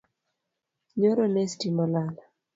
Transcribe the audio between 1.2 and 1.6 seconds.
ne